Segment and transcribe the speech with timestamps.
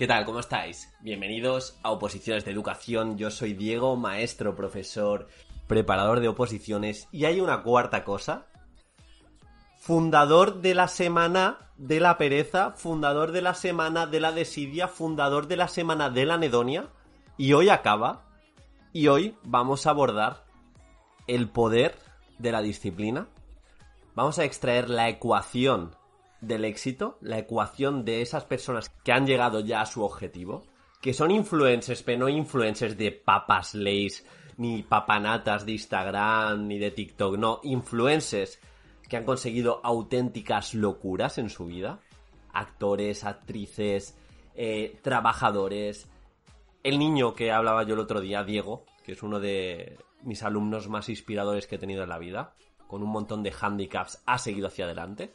[0.00, 0.24] ¿Qué tal?
[0.24, 0.90] ¿Cómo estáis?
[1.00, 3.18] Bienvenidos a Oposiciones de Educación.
[3.18, 5.28] Yo soy Diego, maestro, profesor,
[5.66, 7.06] preparador de oposiciones.
[7.12, 8.46] Y hay una cuarta cosa.
[9.78, 15.48] Fundador de la semana de la pereza, fundador de la semana de la desidia, fundador
[15.48, 16.88] de la semana de la anedonia.
[17.36, 18.22] Y hoy acaba.
[18.94, 20.46] Y hoy vamos a abordar
[21.26, 21.98] el poder
[22.38, 23.26] de la disciplina.
[24.14, 25.94] Vamos a extraer la ecuación
[26.40, 30.64] del éxito, la ecuación de esas personas que han llegado ya a su objetivo,
[31.00, 34.24] que son influencers, pero no influencers de papas leys,
[34.56, 38.60] ni papanatas de Instagram, ni de TikTok, no, influencers
[39.08, 42.00] que han conseguido auténticas locuras en su vida,
[42.52, 44.16] actores, actrices,
[44.54, 46.08] eh, trabajadores,
[46.82, 50.88] el niño que hablaba yo el otro día, Diego, que es uno de mis alumnos
[50.88, 52.54] más inspiradores que he tenido en la vida,
[52.86, 55.32] con un montón de handicaps, ha seguido hacia adelante.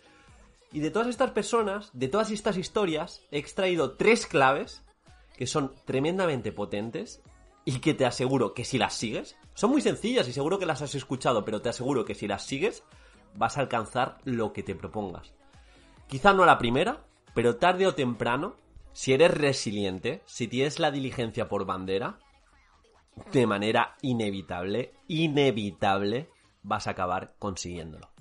[0.75, 4.83] Y de todas estas personas, de todas estas historias, he extraído tres claves
[5.37, 7.23] que son tremendamente potentes
[7.63, 10.81] y que te aseguro que si las sigues, son muy sencillas y seguro que las
[10.81, 12.83] has escuchado, pero te aseguro que si las sigues,
[13.35, 15.33] vas a alcanzar lo que te propongas.
[16.09, 18.57] Quizá no a la primera, pero tarde o temprano,
[18.91, 22.19] si eres resiliente, si tienes la diligencia por bandera,
[23.31, 26.29] de manera inevitable, inevitable,
[26.63, 28.14] vas a acabar consiguiéndolo.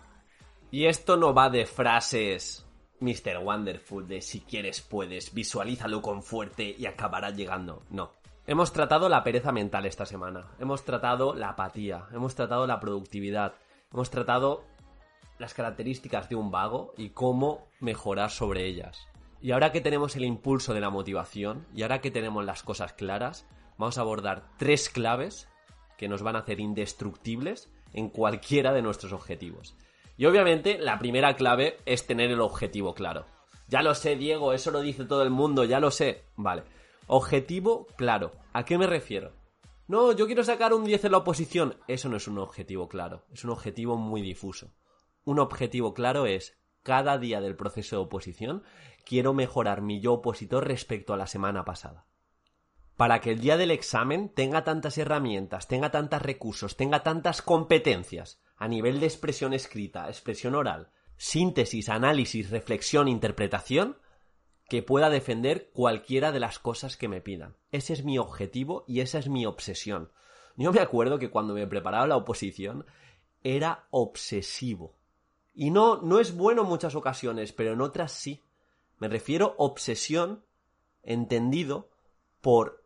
[0.74, 2.66] Y esto no va de frases
[2.98, 3.38] Mr.
[3.44, 7.84] Wonderful de si quieres puedes, visualízalo con fuerte y acabará llegando.
[7.90, 8.10] No.
[8.44, 13.54] Hemos tratado la pereza mental esta semana, hemos tratado la apatía, hemos tratado la productividad,
[13.92, 14.64] hemos tratado
[15.38, 19.06] las características de un vago y cómo mejorar sobre ellas.
[19.40, 22.94] Y ahora que tenemos el impulso de la motivación y ahora que tenemos las cosas
[22.94, 23.46] claras,
[23.78, 25.48] vamos a abordar tres claves
[25.96, 29.76] que nos van a hacer indestructibles en cualquiera de nuestros objetivos.
[30.16, 33.26] Y obviamente la primera clave es tener el objetivo claro.
[33.68, 36.24] Ya lo sé, Diego, eso lo dice todo el mundo, ya lo sé.
[36.36, 36.62] Vale.
[37.06, 38.32] Objetivo claro.
[38.52, 39.32] ¿A qué me refiero?
[39.86, 41.76] No, yo quiero sacar un 10 en la oposición.
[41.88, 44.72] Eso no es un objetivo claro, es un objetivo muy difuso.
[45.24, 48.62] Un objetivo claro es, cada día del proceso de oposición,
[49.04, 52.06] quiero mejorar mi yo opositor respecto a la semana pasada.
[52.96, 58.40] Para que el día del examen tenga tantas herramientas, tenga tantos recursos, tenga tantas competencias
[58.56, 63.98] a nivel de expresión escrita, expresión oral, síntesis, análisis, reflexión, interpretación,
[64.68, 67.56] que pueda defender cualquiera de las cosas que me pidan.
[67.70, 70.10] Ese es mi objetivo y esa es mi obsesión.
[70.56, 72.86] Yo me acuerdo que cuando me preparaba la oposición
[73.42, 74.96] era obsesivo.
[75.54, 78.42] Y no, no es bueno en muchas ocasiones, pero en otras sí.
[78.98, 80.44] Me refiero obsesión
[81.02, 81.90] entendido
[82.40, 82.84] por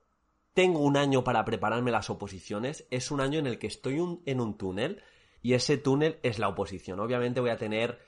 [0.54, 4.40] tengo un año para prepararme las oposiciones, es un año en el que estoy en
[4.40, 5.00] un túnel
[5.42, 7.00] y ese túnel es la oposición.
[7.00, 7.98] Obviamente voy a tener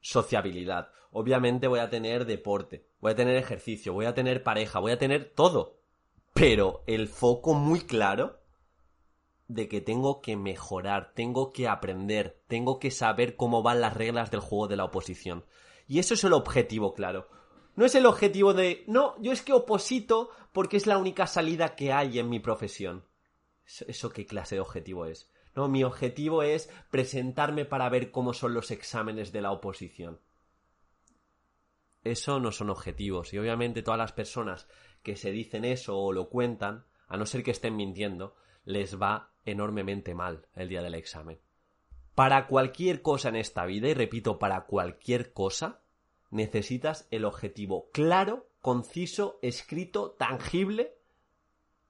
[0.00, 4.92] sociabilidad, obviamente voy a tener deporte, voy a tener ejercicio, voy a tener pareja, voy
[4.92, 5.78] a tener todo.
[6.34, 8.38] Pero el foco muy claro
[9.48, 14.30] de que tengo que mejorar, tengo que aprender, tengo que saber cómo van las reglas
[14.30, 15.44] del juego de la oposición.
[15.86, 17.28] Y eso es el objetivo claro.
[17.74, 21.76] No es el objetivo de, no, yo es que oposito porque es la única salida
[21.76, 23.04] que hay en mi profesión.
[23.64, 25.30] ¿Eso, qué clase de objetivo es?
[25.58, 30.20] No, mi objetivo es presentarme para ver cómo son los exámenes de la oposición.
[32.04, 33.34] Eso no son objetivos.
[33.34, 34.68] Y obviamente todas las personas
[35.02, 39.32] que se dicen eso o lo cuentan, a no ser que estén mintiendo, les va
[39.44, 41.40] enormemente mal el día del examen.
[42.14, 45.80] Para cualquier cosa en esta vida, y repito, para cualquier cosa,
[46.30, 50.97] necesitas el objetivo claro, conciso, escrito, tangible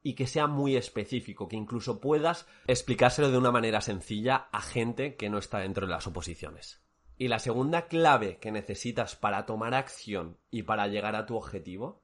[0.02, 5.16] y que sea muy específico, que incluso puedas explicárselo de una manera sencilla a gente
[5.16, 6.82] que no está dentro de las oposiciones.
[7.16, 12.02] Y la segunda clave que necesitas para tomar acción y para llegar a tu objetivo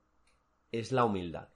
[0.73, 1.49] es la humildad.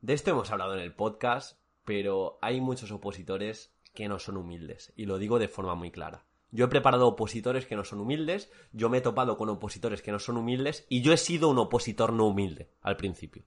[0.00, 4.92] De esto hemos hablado en el podcast, pero hay muchos opositores que no son humildes,
[4.96, 6.26] y lo digo de forma muy clara.
[6.54, 10.12] Yo he preparado opositores que no son humildes, yo me he topado con opositores que
[10.12, 13.44] no son humildes y yo he sido un opositor no humilde al principio.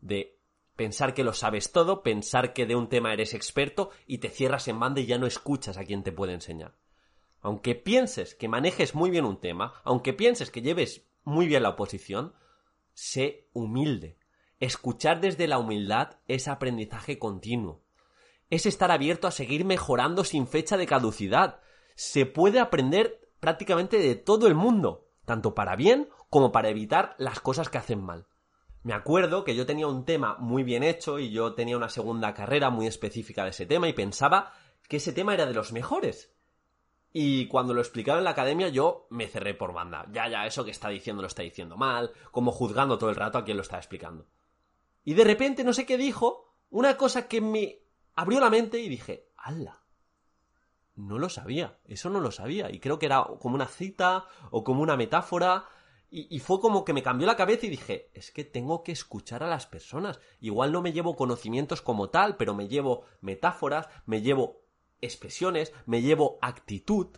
[0.00, 0.35] De
[0.76, 4.68] pensar que lo sabes todo, pensar que de un tema eres experto y te cierras
[4.68, 6.76] en banda y ya no escuchas a quien te puede enseñar.
[7.40, 11.70] Aunque pienses que manejes muy bien un tema, aunque pienses que lleves muy bien la
[11.70, 12.34] oposición,
[12.92, 14.18] sé humilde.
[14.60, 17.82] Escuchar desde la humildad es aprendizaje continuo.
[18.48, 21.60] Es estar abierto a seguir mejorando sin fecha de caducidad.
[21.94, 27.40] Se puede aprender prácticamente de todo el mundo, tanto para bien como para evitar las
[27.40, 28.26] cosas que hacen mal.
[28.86, 32.32] Me acuerdo que yo tenía un tema muy bien hecho y yo tenía una segunda
[32.32, 34.52] carrera muy específica de ese tema y pensaba
[34.86, 36.32] que ese tema era de los mejores.
[37.12, 40.06] Y cuando lo explicaron en la academia yo me cerré por banda.
[40.12, 43.38] Ya, ya, eso que está diciendo lo está diciendo mal, como juzgando todo el rato
[43.38, 44.28] a quien lo está explicando.
[45.02, 47.80] Y de repente, no sé qué dijo, una cosa que me
[48.14, 49.82] abrió la mente y dije, ¡hala!
[50.94, 52.70] No lo sabía, eso no lo sabía.
[52.70, 55.64] Y creo que era como una cita o como una metáfora
[56.10, 59.42] y, fue como que me cambió la cabeza y dije, es que tengo que escuchar
[59.42, 60.20] a las personas.
[60.40, 64.62] Igual no me llevo conocimientos como tal, pero me llevo metáforas, me llevo
[65.00, 67.08] expresiones, me llevo actitud.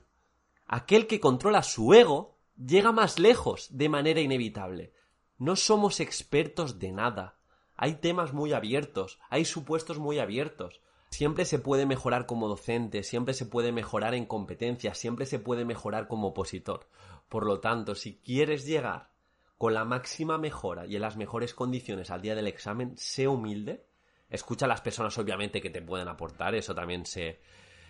[0.67, 4.93] Aquel que controla su ego llega más lejos de manera inevitable.
[5.37, 7.39] No somos expertos de nada.
[7.77, 10.81] Hay temas muy abiertos, hay supuestos muy abiertos.
[11.11, 15.65] Siempre se puede mejorar como docente, siempre se puede mejorar en competencias, siempre se puede
[15.65, 16.89] mejorar como opositor.
[17.29, 19.11] Por lo tanto, si quieres llegar
[19.57, 23.85] con la máxima mejora y en las mejores condiciones al día del examen, sé humilde.
[24.31, 26.55] Escucha a las personas, obviamente, que te pueden aportar.
[26.55, 27.41] Eso también se,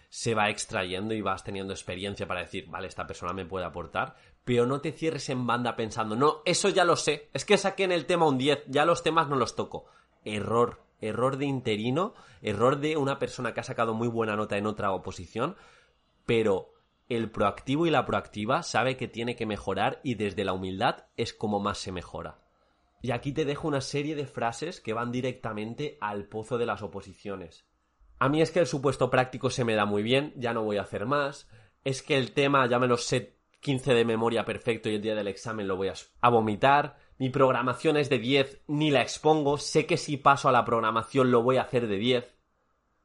[0.09, 4.17] se va extrayendo y vas teniendo experiencia para decir, vale, esta persona me puede aportar.
[4.45, 7.29] Pero no te cierres en banda pensando, no, eso ya lo sé.
[7.35, 9.87] Es que saqué en el tema un 10, ya los temas no los toco.
[10.25, 14.67] Error error de interino, error de una persona que ha sacado muy buena nota en
[14.67, 15.57] otra oposición,
[16.27, 16.75] pero
[17.09, 21.33] el proactivo y la proactiva sabe que tiene que mejorar y desde la humildad es
[21.33, 22.39] como más se mejora.
[23.01, 26.83] Y aquí te dejo una serie de frases que van directamente al pozo de las
[26.83, 27.65] oposiciones.
[28.19, 30.77] A mí es que el supuesto práctico se me da muy bien, ya no voy
[30.79, 31.49] a hacer más.
[31.85, 35.15] Es que el tema ya me lo sé 15 de memoria perfecto y el día
[35.15, 35.89] del examen lo voy
[36.21, 40.53] a vomitar mi programación es de 10, ni la expongo, sé que si paso a
[40.53, 42.37] la programación lo voy a hacer de 10.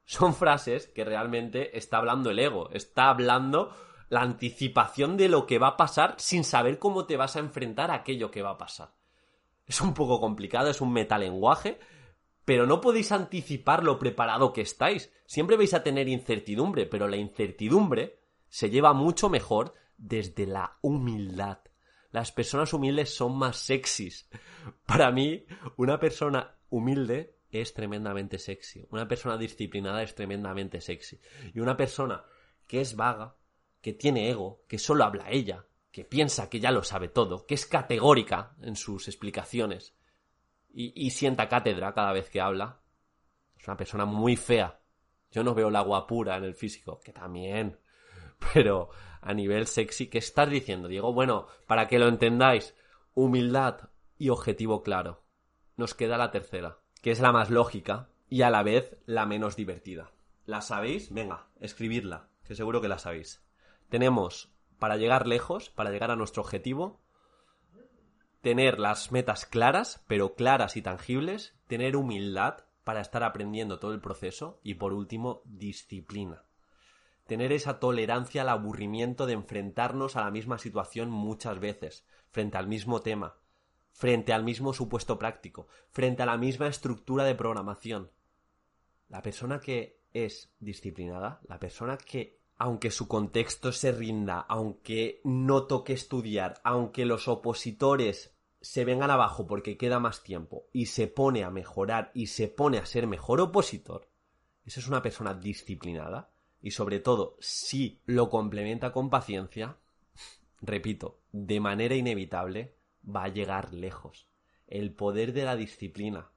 [0.05, 3.75] Son frases que realmente está hablando el ego, está hablando
[4.09, 7.89] la anticipación de lo que va a pasar sin saber cómo te vas a enfrentar
[7.89, 8.93] a aquello que va a pasar.
[9.65, 11.79] Es un poco complicado, es un metalenguaje,
[12.45, 15.11] pero no podéis anticipar lo preparado que estáis.
[15.25, 21.59] Siempre vais a tener incertidumbre, pero la incertidumbre se lleva mucho mejor desde la humildad
[22.13, 24.29] las personas humildes son más sexys.
[24.85, 25.45] Para mí,
[25.75, 28.85] una persona humilde es tremendamente sexy.
[28.91, 31.19] Una persona disciplinada es tremendamente sexy.
[31.53, 32.23] Y una persona
[32.67, 33.35] que es vaga,
[33.81, 37.55] que tiene ego, que solo habla ella, que piensa que ya lo sabe todo, que
[37.55, 39.93] es categórica en sus explicaciones
[40.71, 42.81] y, sienta cátedra cada vez que habla,
[43.55, 44.79] es una persona muy fea.
[45.31, 47.79] Yo no veo la guapura en el físico, que también,
[48.53, 48.89] pero
[49.21, 51.13] a nivel sexy, ¿qué estás diciendo, Diego?
[51.13, 52.75] Bueno, para que lo entendáis,
[53.13, 55.23] humildad y objetivo claro.
[55.77, 59.55] Nos queda la tercera, que es la más lógica y a la vez la menos
[59.55, 60.11] divertida.
[60.45, 61.13] ¿La sabéis?
[61.13, 63.43] Venga, escribidla, que seguro que la sabéis.
[63.89, 66.99] Tenemos, para llegar lejos, para llegar a nuestro objetivo,
[68.41, 74.01] tener las metas claras, pero claras y tangibles, tener humildad para estar aprendiendo todo el
[74.01, 76.43] proceso y por último, disciplina
[77.25, 82.67] tener esa tolerancia al aburrimiento de enfrentarnos a la misma situación muchas veces, frente al
[82.67, 83.37] mismo tema,
[83.91, 88.11] frente al mismo supuesto práctico, frente a la misma estructura de programación.
[89.07, 95.65] La persona que es disciplinada, la persona que, aunque su contexto se rinda, aunque no
[95.65, 101.43] toque estudiar, aunque los opositores se vengan abajo porque queda más tiempo y se pone
[101.43, 104.09] a mejorar y se pone a ser mejor opositor,
[104.65, 106.32] esa es una persona disciplinada
[106.63, 109.77] y sobre todo si lo complementa con paciencia,
[110.61, 114.29] repito, de manera inevitable va a llegar lejos.
[114.65, 116.31] El poder de la disciplina,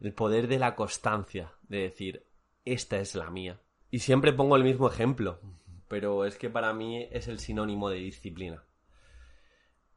[0.00, 2.26] el poder de la constancia, de decir,
[2.64, 3.60] esta es la mía.
[3.92, 5.40] Y siempre pongo el mismo ejemplo,
[5.86, 8.64] pero es que para mí es el sinónimo de disciplina.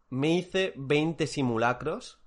[0.09, 2.21] Me hice 20 simulacros,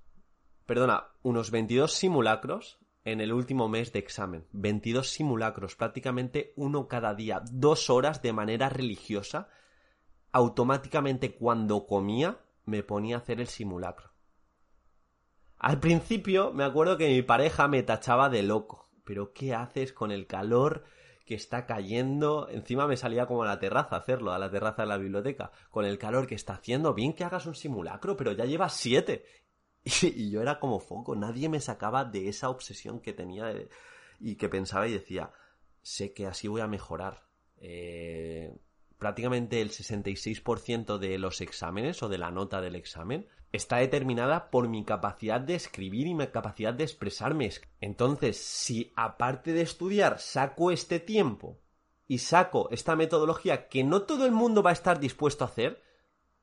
[0.67, 4.47] perdona, unos 22 simulacros en el último mes de examen.
[4.51, 9.49] 22 simulacros, prácticamente uno cada día, dos horas de manera religiosa.
[10.33, 14.11] Automáticamente cuando comía me ponía a hacer el simulacro.
[15.57, 18.91] Al principio me acuerdo que mi pareja me tachaba de loco.
[19.05, 20.85] Pero ¿qué haces con el calor
[21.25, 22.49] que está cayendo?
[22.51, 25.53] Encima me salía como a la terraza hacerlo, a la terraza de la biblioteca.
[25.71, 29.25] Con el calor que está haciendo, bien que hagas un simulacro, pero ya llevas siete.
[30.03, 33.55] Y, yo era como foco, nadie me sacaba de esa obsesión que tenía
[34.19, 35.31] y que pensaba y decía,
[35.83, 37.23] sé que así voy a mejorar.
[37.59, 38.53] Eh,
[38.99, 44.69] prácticamente el 66% de los exámenes o de la nota del examen está determinada por
[44.69, 47.51] mi capacidad de escribir y mi capacidad de expresarme.
[47.81, 51.61] Entonces, si aparte de estudiar saco este tiempo
[52.09, 55.81] y saco esta metodología que no todo el mundo va a estar dispuesto a hacer,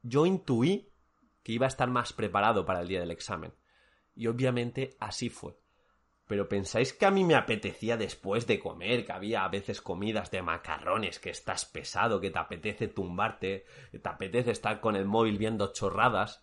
[0.01, 0.92] yo intuí
[1.43, 3.53] que iba a estar más preparado para el día del examen.
[4.15, 5.57] Y obviamente así fue.
[6.25, 10.31] Pero pensáis que a mí me apetecía después de comer, que había a veces comidas
[10.31, 15.05] de macarrones, que estás pesado, que te apetece tumbarte, que te apetece estar con el
[15.05, 16.41] móvil viendo chorradas,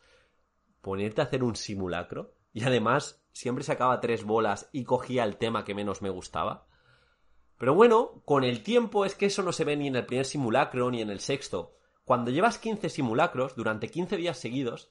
[0.83, 2.35] ponerte a hacer un simulacro.
[2.52, 6.66] Y además, siempre sacaba tres bolas y cogía el tema que menos me gustaba.
[7.57, 10.26] Pero bueno, con el tiempo es que eso no se ve ni en el primer
[10.26, 11.76] simulacro ni en el sexto.
[12.11, 14.90] Cuando llevas 15 simulacros durante 15 días seguidos,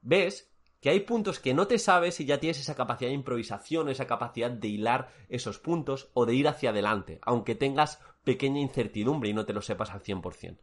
[0.00, 3.90] ves que hay puntos que no te sabes y ya tienes esa capacidad de improvisación,
[3.90, 9.28] esa capacidad de hilar esos puntos o de ir hacia adelante, aunque tengas pequeña incertidumbre
[9.28, 10.56] y no te lo sepas al 100%.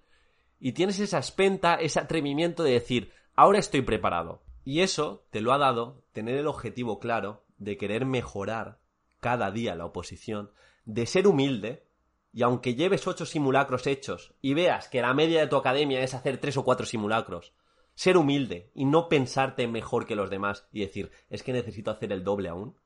[0.59, 4.41] Y tienes esa espenta, ese atrevimiento de decir, ahora estoy preparado.
[4.65, 8.79] Y eso te lo ha dado tener el objetivo claro de querer mejorar
[9.19, 10.49] cada día la oposición,
[10.83, 11.85] de ser humilde,
[12.33, 16.13] y aunque lleves ocho simulacros hechos y veas que la media de tu academia es
[16.13, 17.53] hacer tres o cuatro simulacros,
[17.93, 22.11] ser humilde y no pensarte mejor que los demás y decir, es que necesito hacer
[22.11, 22.77] el doble aún.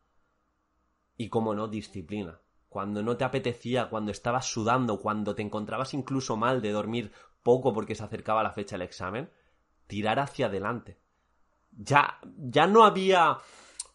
[1.16, 2.42] Y como no, disciplina.
[2.70, 7.12] Cuando no te apetecía, cuando estabas sudando, cuando te encontrabas incluso mal de dormir
[7.44, 9.30] poco porque se acercaba la fecha del examen,
[9.88, 11.00] tirar hacia adelante.
[11.72, 13.38] Ya, ya no había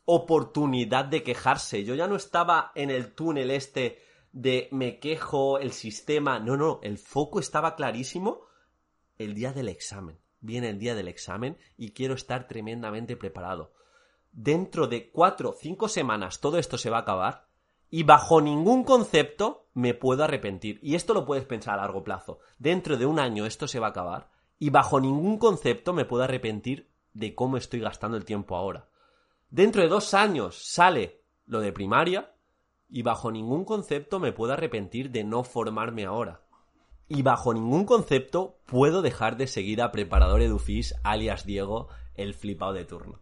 [0.04, 1.84] oportunidad de quejarse.
[1.84, 3.98] Yo ya no estaba en el túnel este
[4.32, 6.38] de me quejo, el sistema.
[6.38, 8.42] No, no, el foco estaba clarísimo
[9.18, 13.72] el día del examen viene el día del examen y quiero estar tremendamente preparado.
[14.32, 17.48] Dentro de cuatro cinco semanas todo esto se va a acabar
[17.90, 20.78] y bajo ningún concepto me puedo arrepentir.
[20.82, 22.38] Y esto lo puedes pensar a largo plazo.
[22.58, 26.24] Dentro de un año esto se va a acabar y bajo ningún concepto me puedo
[26.24, 28.88] arrepentir de cómo estoy gastando el tiempo ahora.
[29.48, 32.32] Dentro de dos años sale lo de primaria
[32.90, 36.42] y bajo ningún concepto me puedo arrepentir de no formarme ahora
[37.12, 42.72] y bajo ningún concepto puedo dejar de seguir a Preparador Edufis, alias Diego, el flipado
[42.72, 43.20] de turno.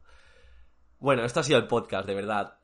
[0.98, 2.58] Bueno, esto ha sido el podcast, de verdad.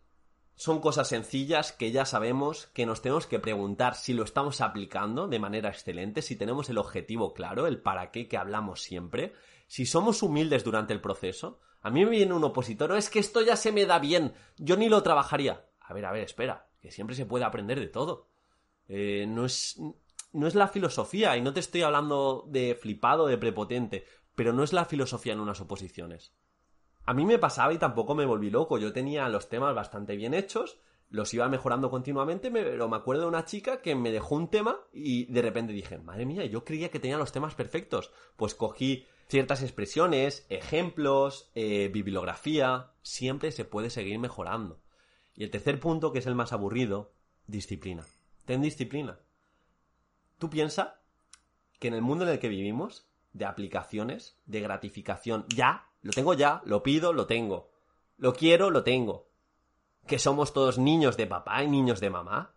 [0.54, 5.26] Son cosas sencillas que ya sabemos que nos tenemos que preguntar si lo estamos aplicando
[5.26, 9.32] de manera excelente, si tenemos el objetivo claro, el para qué que hablamos siempre,
[9.66, 11.58] si somos humildes durante el proceso.
[11.80, 14.76] A mí me viene un opositor, es que esto ya se me da bien, yo
[14.76, 15.64] ni lo trabajaría.
[15.80, 18.28] A ver, a ver, espera, que siempre se puede aprender de todo.
[18.88, 19.80] Eh, no es
[20.34, 24.62] no es la filosofía, y no te estoy hablando de flipado, de prepotente, pero no
[24.62, 26.34] es la filosofía en unas oposiciones.
[27.06, 30.34] A mí me pasaba y tampoco me volví loco, yo tenía los temas bastante bien
[30.34, 30.76] hechos,
[31.08, 34.76] los iba mejorando continuamente, pero me acuerdo de una chica que me dejó un tema
[34.92, 38.10] y de repente dije, madre mía, yo creía que tenía los temas perfectos.
[38.36, 44.80] Pues cogí ciertas expresiones, ejemplos, eh, bibliografía, siempre se puede seguir mejorando.
[45.36, 47.12] Y el tercer punto, que es el más aburrido,
[47.46, 48.04] disciplina.
[48.44, 49.18] Ten disciplina.
[50.38, 51.00] Tú piensa
[51.78, 56.34] que en el mundo en el que vivimos, de aplicaciones, de gratificación, ya, lo tengo
[56.34, 57.70] ya, lo pido, lo tengo.
[58.16, 59.28] Lo quiero, lo tengo.
[60.06, 62.54] Que somos todos niños de papá y niños de mamá.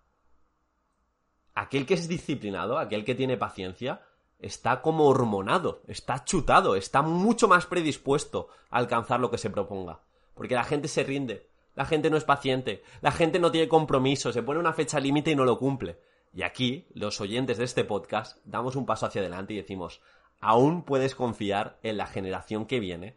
[1.55, 4.01] Aquel que es disciplinado, aquel que tiene paciencia,
[4.39, 10.01] está como hormonado, está chutado, está mucho más predispuesto a alcanzar lo que se proponga.
[10.35, 14.33] Porque la gente se rinde, la gente no es paciente, la gente no tiene compromiso,
[14.33, 15.99] se pone una fecha límite y no lo cumple.
[16.33, 20.01] Y aquí, los oyentes de este podcast, damos un paso hacia adelante y decimos,
[20.41, 23.15] aún puedes confiar en la generación que viene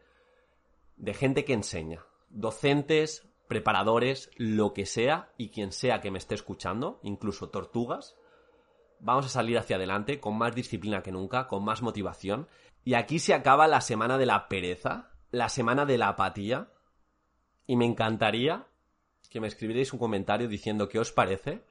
[0.99, 6.35] de gente que enseña, docentes, preparadores, lo que sea, y quien sea que me esté
[6.35, 8.19] escuchando, incluso tortugas,
[8.99, 12.47] vamos a salir hacia adelante con más disciplina que nunca, con más motivación.
[12.85, 16.69] Y aquí se acaba la semana de la pereza, la semana de la apatía,
[17.71, 18.67] y me encantaría
[19.31, 21.63] que me escribierais un comentario diciendo qué os parece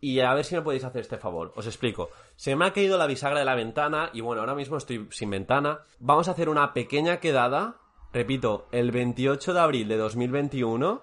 [0.00, 1.52] y a ver si me podéis hacer este favor.
[1.56, 2.10] Os explico.
[2.36, 5.30] Se me ha caído la bisagra de la ventana y bueno, ahora mismo estoy sin
[5.30, 5.80] ventana.
[5.98, 7.80] Vamos a hacer una pequeña quedada,
[8.12, 11.02] repito, el 28 de abril de 2021,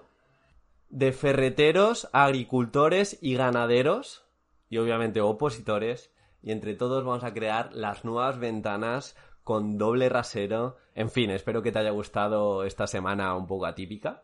[0.88, 4.24] de ferreteros, agricultores y ganaderos,
[4.70, 6.10] y obviamente opositores,
[6.42, 9.14] y entre todos vamos a crear las nuevas ventanas
[9.50, 10.76] con doble rasero.
[10.94, 14.22] En fin, espero que te haya gustado esta semana un poco atípica,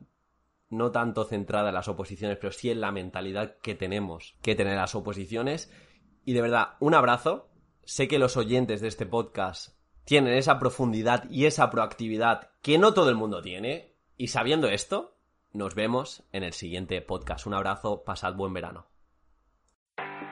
[0.70, 4.76] no tanto centrada en las oposiciones, pero sí en la mentalidad que tenemos que tener
[4.76, 5.68] las oposiciones.
[6.24, 7.48] Y de verdad, un abrazo.
[7.82, 12.94] Sé que los oyentes de este podcast tienen esa profundidad y esa proactividad que no
[12.94, 13.96] todo el mundo tiene.
[14.16, 15.16] Y sabiendo esto,
[15.52, 17.46] nos vemos en el siguiente podcast.
[17.46, 18.86] Un abrazo, pasad buen verano.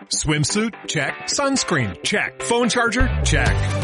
[0.09, 0.73] Swimsuit?
[0.87, 1.27] Check.
[1.27, 1.97] Sunscreen?
[2.05, 2.41] Check.
[2.45, 3.09] Phone charger?
[3.25, 3.84] Check.